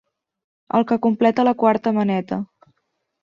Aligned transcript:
El 0.77 0.85
que 0.91 0.97
completa 1.03 1.45
la 1.47 1.53
quarta 1.63 1.93
maneta. 1.99 2.39